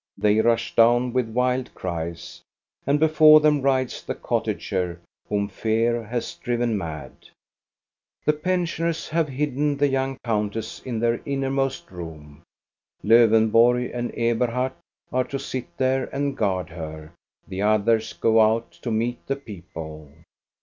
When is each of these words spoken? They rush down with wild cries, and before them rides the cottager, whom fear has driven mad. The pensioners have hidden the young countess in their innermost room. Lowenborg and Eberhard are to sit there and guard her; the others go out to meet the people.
They 0.17 0.41
rush 0.41 0.75
down 0.75 1.13
with 1.13 1.29
wild 1.29 1.75
cries, 1.75 2.41
and 2.87 2.99
before 2.99 3.39
them 3.39 3.61
rides 3.61 4.01
the 4.01 4.15
cottager, 4.15 4.99
whom 5.29 5.47
fear 5.47 6.03
has 6.03 6.33
driven 6.33 6.75
mad. 6.75 7.11
The 8.25 8.33
pensioners 8.33 9.09
have 9.09 9.27
hidden 9.29 9.77
the 9.77 9.87
young 9.87 10.17
countess 10.23 10.79
in 10.81 10.99
their 10.99 11.21
innermost 11.23 11.91
room. 11.91 12.41
Lowenborg 13.03 13.91
and 13.93 14.11
Eberhard 14.17 14.73
are 15.13 15.25
to 15.25 15.37
sit 15.37 15.67
there 15.77 16.05
and 16.05 16.35
guard 16.35 16.71
her; 16.71 17.11
the 17.47 17.61
others 17.61 18.13
go 18.13 18.41
out 18.41 18.71
to 18.81 18.89
meet 18.89 19.23
the 19.27 19.35
people. 19.35 20.11